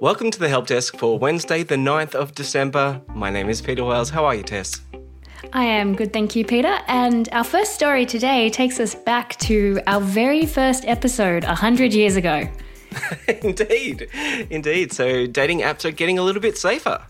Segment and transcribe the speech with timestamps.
[0.00, 3.02] Welcome to the Help Desk for Wednesday, the 9th of December.
[3.16, 4.10] My name is Peter Wells.
[4.10, 4.80] How are you, Tess?
[5.52, 6.78] I am good, thank you, Peter.
[6.86, 12.14] And our first story today takes us back to our very first episode 100 years
[12.14, 12.48] ago.
[13.42, 14.08] indeed,
[14.50, 14.92] indeed.
[14.92, 17.02] So dating apps are getting a little bit safer.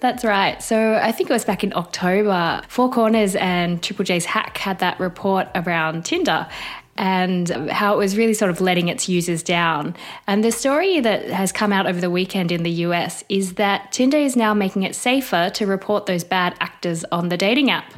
[0.00, 0.60] That's right.
[0.60, 2.62] So I think it was back in October.
[2.66, 6.48] Four Corners and Triple J's Hack had that report around Tinder
[6.96, 9.96] and how it was really sort of letting its users down.
[10.26, 13.92] And the story that has come out over the weekend in the US is that
[13.92, 17.94] Tinder is now making it safer to report those bad actors on the dating app.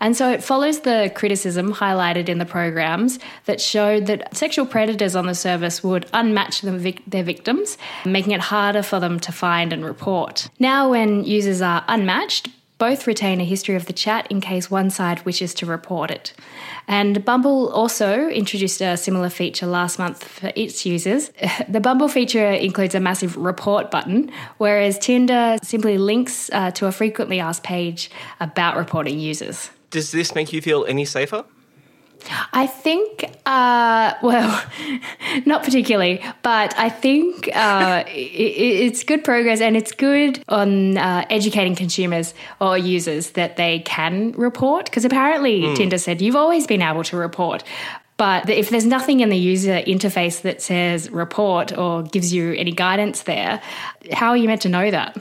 [0.00, 5.16] And so it follows the criticism highlighted in the programs that showed that sexual predators
[5.16, 6.60] on the service would unmatch
[7.06, 10.50] their victims, making it harder for them to find and report.
[10.58, 12.48] Now, when users are unmatched,
[12.84, 16.34] both retain a history of the chat in case one side wishes to report it.
[16.86, 21.30] And Bumble also introduced a similar feature last month for its users.
[21.66, 26.92] The Bumble feature includes a massive report button, whereas Tinder simply links uh, to a
[26.92, 29.70] frequently asked page about reporting users.
[29.88, 31.46] Does this make you feel any safer?
[32.52, 34.64] I think, uh, well,
[35.46, 41.24] not particularly, but I think uh, it, it's good progress and it's good on uh,
[41.30, 44.86] educating consumers or users that they can report.
[44.86, 45.76] Because apparently, mm.
[45.76, 47.64] Tinder said you've always been able to report.
[48.16, 52.70] But if there's nothing in the user interface that says report or gives you any
[52.70, 53.60] guidance there,
[54.12, 55.16] how are you meant to know that?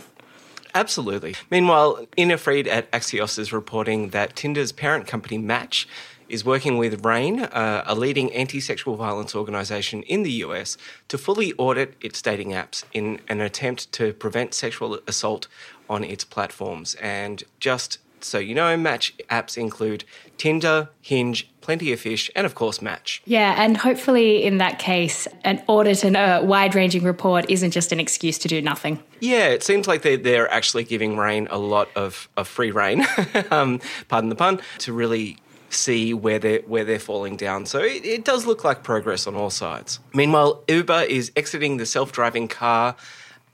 [0.76, 1.36] Absolutely.
[1.52, 5.88] Meanwhile, Ina Fried at Axios is reporting that Tinder's parent company Match
[6.34, 10.78] is working with RAINN, uh, a leading anti sexual violence organisation in the US,
[11.08, 15.48] to fully audit its dating apps in an attempt to prevent sexual assault
[15.88, 16.96] on its platforms.
[16.96, 20.06] And just so you know, Match apps include
[20.38, 23.22] Tinder, Hinge, Plenty of Fish, and of course, Match.
[23.26, 27.92] Yeah, and hopefully in that case, an audit and a wide ranging report isn't just
[27.92, 29.04] an excuse to do nothing.
[29.20, 33.06] Yeah, it seems like they're, they're actually giving RAINN a lot of, of free rein,
[33.52, 35.38] um, pardon the pun, to really
[35.74, 37.66] see where they're where they're falling down.
[37.66, 40.00] So it, it does look like progress on all sides.
[40.14, 42.96] Meanwhile, Uber is exiting the self-driving car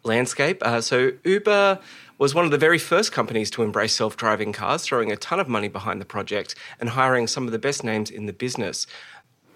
[0.04, 0.62] landscape.
[0.62, 1.80] Uh, so Uber
[2.18, 5.40] was one of the very first companies to embrace self driving cars, throwing a ton
[5.40, 8.86] of money behind the project and hiring some of the best names in the business.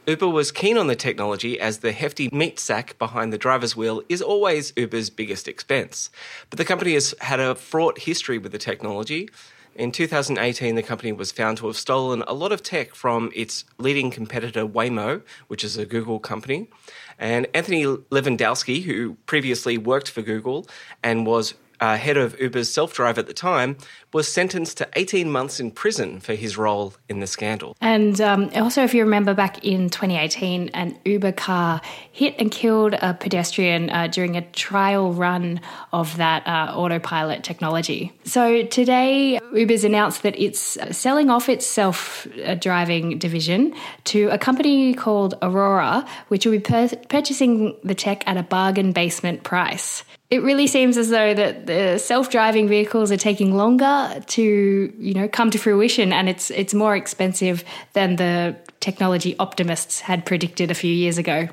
[0.05, 4.01] Uber was keen on the technology as the hefty meat sack behind the driver's wheel
[4.09, 6.09] is always Uber's biggest expense.
[6.49, 9.29] But the company has had a fraught history with the technology.
[9.75, 13.65] In 2018, the company was found to have stolen a lot of tech from its
[13.79, 16.69] leading competitor Waymo, which is a Google company.
[17.17, 20.67] And Anthony Levandowski, who previously worked for Google
[21.01, 23.75] and was uh, head of Uber's self drive at the time,
[24.13, 27.75] was sentenced to 18 months in prison for his role in the scandal.
[27.81, 31.81] And um, also, if you remember back in 2018, an Uber car
[32.13, 35.59] hit and killed a pedestrian uh, during a trial run
[35.91, 38.13] of that uh, autopilot technology.
[38.23, 42.25] So today, Uber's announced that it's selling off its self
[42.59, 43.73] driving division
[44.05, 48.93] to a company called Aurora, which will be pur- purchasing the tech at a bargain
[48.93, 54.91] basement price it really seems as though that the self-driving vehicles are taking longer to
[54.97, 57.63] you know come to fruition and it's it's more expensive
[57.93, 61.47] than the technology optimists had predicted a few years ago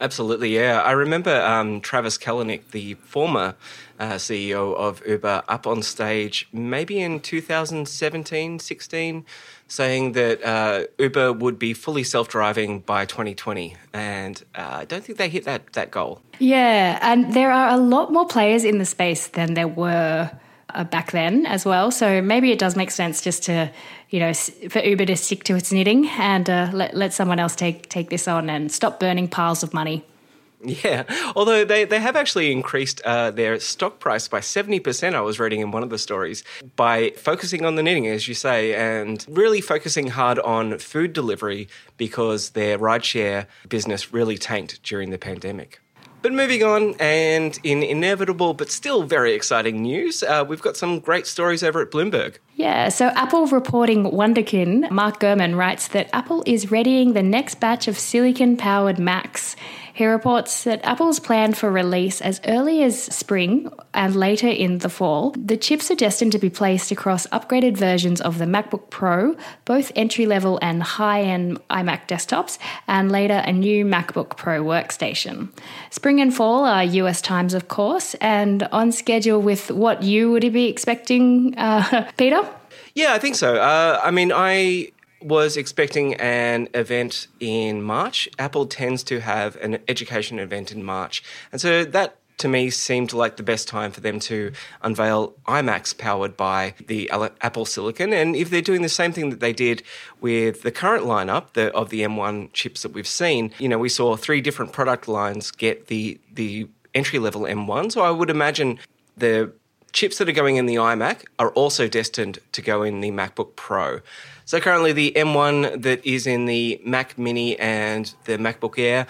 [0.00, 3.54] absolutely yeah i remember um, travis kalanick the former
[3.98, 9.24] uh, ceo of uber up on stage maybe in 2017 16
[9.70, 13.76] saying that uh, Uber would be fully self driving by 2020.
[13.92, 16.20] And uh, I don't think they hit that, that goal.
[16.38, 16.98] Yeah.
[17.00, 20.30] And there are a lot more players in the space than there were.
[20.74, 23.70] Uh, back then as well, so maybe it does make sense just to,
[24.10, 27.54] you know, for Uber to stick to its knitting and uh, let let someone else
[27.56, 30.04] take take this on and stop burning piles of money.
[30.62, 35.40] Yeah, although they, they have actually increased uh, their stock price by 70%, I was
[35.40, 36.44] reading in one of the stories,
[36.76, 41.66] by focusing on the knitting, as you say, and really focusing hard on food delivery
[41.96, 45.80] because their rideshare business really tanked during the pandemic.
[46.22, 51.00] But moving on, and in inevitable but still very exciting news, uh, we've got some
[51.00, 52.36] great stories over at Bloomberg.
[52.56, 57.88] Yeah, so Apple reporting Wonderkin, Mark Gurman writes that Apple is readying the next batch
[57.88, 59.56] of silicon powered Macs.
[60.00, 64.88] He reports that Apple's planned for release as early as spring and later in the
[64.88, 65.32] fall.
[65.32, 69.36] The chips are destined to be placed across upgraded versions of the MacBook Pro,
[69.66, 72.58] both entry level and high end iMac desktops,
[72.88, 75.50] and later a new MacBook Pro workstation.
[75.90, 80.50] Spring and fall are US times, of course, and on schedule with what you would
[80.50, 82.40] be expecting, uh, Peter?
[82.94, 83.56] Yeah, I think so.
[83.56, 88.28] Uh, I mean, I was expecting an event in March.
[88.38, 91.22] Apple tends to have an education event in March.
[91.52, 94.50] And so that to me seemed like the best time for them to
[94.80, 97.10] unveil iMacs powered by the
[97.42, 98.14] Apple Silicon.
[98.14, 99.82] And if they're doing the same thing that they did
[100.22, 103.90] with the current lineup the, of the M1 chips that we've seen, you know, we
[103.90, 107.92] saw three different product lines get the the entry level M1.
[107.92, 108.78] So I would imagine
[109.16, 109.52] the
[109.92, 113.56] chips that are going in the iMac are also destined to go in the MacBook
[113.56, 114.00] Pro.
[114.44, 119.06] So currently, the M1 that is in the Mac Mini and the MacBook Air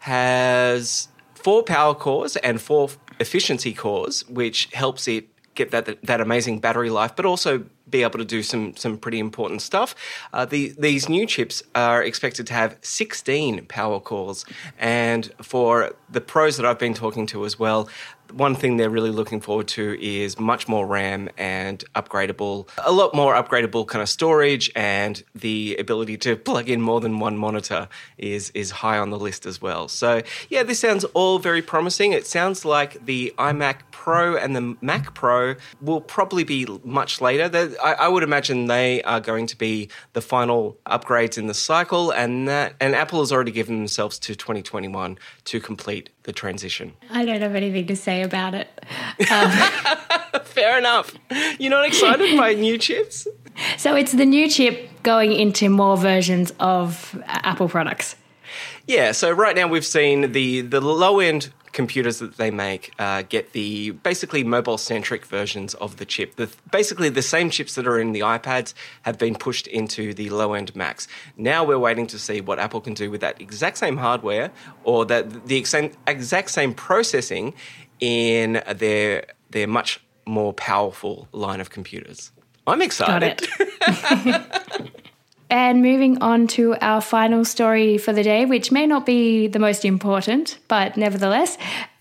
[0.00, 2.90] has four power cores and four
[3.20, 8.18] efficiency cores, which helps it get that that amazing battery life, but also be able
[8.18, 9.94] to do some some pretty important stuff.
[10.32, 14.44] Uh, the, these new chips are expected to have 16 power cores,
[14.78, 17.88] and for the pros that I've been talking to as well,
[18.32, 23.14] one thing they're really looking forward to is much more RAM and upgradable, a lot
[23.14, 27.88] more upgradable kind of storage, and the ability to plug in more than one monitor
[28.18, 29.88] is is high on the list as well.
[29.88, 32.12] So yeah, this sounds all very promising.
[32.12, 37.50] It sounds like the iMac Pro and the Mac Pro will probably be much later.
[37.82, 42.10] I, I would imagine they are going to be the final upgrades in the cycle,
[42.10, 46.92] and that and Apple has already given themselves to 2021 to complete the transition.
[47.10, 48.68] I don't have anything to say about it.
[49.30, 49.50] Um,
[50.44, 51.12] Fair enough.
[51.58, 53.26] You're not excited by new chips?
[53.76, 58.16] So it's the new chip going into more versions of Apple products.
[58.86, 63.22] Yeah, so right now we've seen the the low end computers that they make uh,
[63.28, 66.36] get the basically mobile centric versions of the chip.
[66.36, 68.72] The, basically, the same chips that are in the iPads
[69.02, 71.06] have been pushed into the low end Macs.
[71.36, 74.50] Now we're waiting to see what Apple can do with that exact same hardware
[74.84, 77.52] or that the exact, exact same processing
[78.00, 82.32] in their their much more powerful line of computers.
[82.66, 83.46] I'm excited.
[85.50, 89.58] And moving on to our final story for the day, which may not be the
[89.58, 91.58] most important, but nevertheless,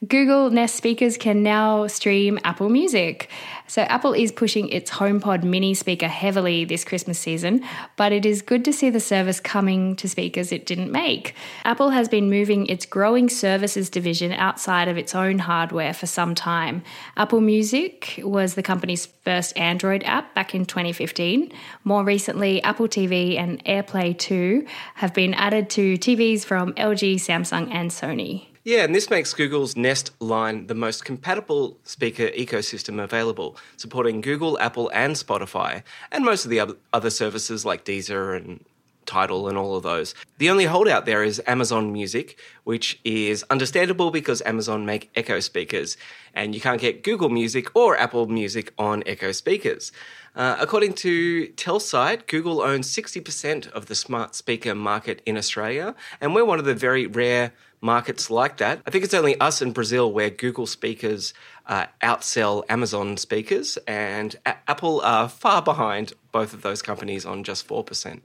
[0.07, 3.29] Google Nest speakers can now stream Apple Music.
[3.67, 7.63] So, Apple is pushing its HomePod mini speaker heavily this Christmas season,
[7.95, 11.35] but it is good to see the service coming to speakers it didn't make.
[11.63, 16.33] Apple has been moving its growing services division outside of its own hardware for some
[16.33, 16.83] time.
[17.15, 21.51] Apple Music was the company's first Android app back in 2015.
[21.83, 24.65] More recently, Apple TV and AirPlay 2
[24.95, 28.52] have been added to TVs from LG, Samsung, and Sony.
[28.65, 34.57] Yeah, and this makes Google's Nest line the most compatible speaker ecosystem available, supporting Google,
[34.59, 35.83] Apple, and Spotify,
[36.13, 38.63] and most of the other services like Deezer and
[39.05, 40.15] Tidal and all of those.
[40.37, 45.97] The only holdout there is Amazon Music, which is understandable because Amazon make Echo speakers,
[46.33, 49.91] and you can't get Google Music or Apple Music on Echo speakers.
[50.37, 56.33] Uh, according to Telsyte, Google owns 60% of the smart speaker market in Australia, and
[56.33, 57.51] we're one of the very rare
[57.83, 58.81] markets like that.
[58.87, 61.33] I think it's only us in Brazil where Google speakers
[61.67, 67.43] uh, outsell Amazon speakers, and A- Apple are far behind both of those companies on
[67.43, 68.21] just 4%.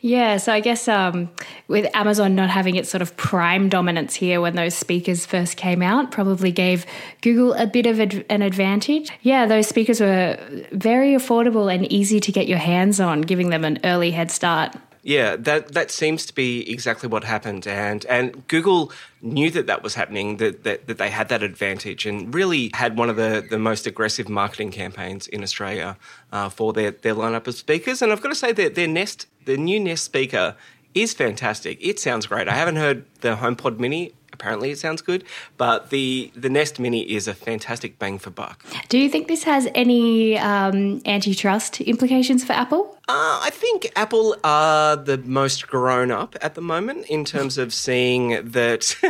[0.00, 1.30] Yeah, so I guess um,
[1.68, 5.82] with Amazon not having its sort of prime dominance here when those speakers first came
[5.82, 6.86] out, probably gave
[7.20, 9.10] Google a bit of ad- an advantage.
[9.22, 10.38] Yeah, those speakers were
[10.72, 14.74] very affordable and easy to get your hands on, giving them an early head start.
[15.02, 18.92] Yeah, that that seems to be exactly what happened, and and Google
[19.22, 22.98] knew that that was happening, that that, that they had that advantage, and really had
[22.98, 25.96] one of the, the most aggressive marketing campaigns in Australia
[26.32, 28.02] uh, for their their lineup of speakers.
[28.02, 30.54] And I've got to say that their Nest, the new Nest speaker,
[30.94, 31.78] is fantastic.
[31.80, 32.46] It sounds great.
[32.48, 35.24] I haven't heard the HomePod Mini apparently it sounds good.
[35.56, 38.64] But the the Nest Mini is a fantastic bang for buck.
[38.88, 42.96] Do you think this has any um, antitrust implications for Apple?
[43.08, 47.74] Uh, I think Apple are the most grown up at the moment in terms of
[47.74, 48.96] seeing that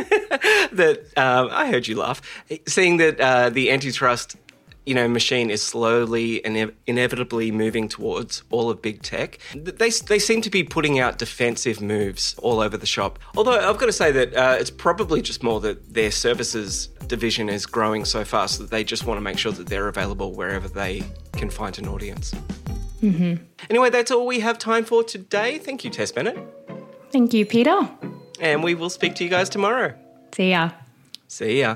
[0.71, 2.21] that uh, I heard you laugh,
[2.67, 4.35] seeing that uh, the antitrust
[4.85, 9.37] you know, machine is slowly and inevitably moving towards all of big tech.
[9.55, 13.19] They, they seem to be putting out defensive moves all over the shop.
[13.35, 17.49] Although I've got to say that uh, it's probably just more that their services division
[17.49, 20.67] is growing so fast that they just want to make sure that they're available wherever
[20.67, 22.33] they can find an audience.
[23.01, 23.43] Mm-hmm.
[23.69, 25.57] Anyway, that's all we have time for today.
[25.57, 26.37] Thank you, Tess Bennett.
[27.11, 27.89] Thank you, Peter.
[28.39, 29.93] And we will speak to you guys tomorrow.
[30.33, 30.71] See ya.
[31.27, 31.75] See ya.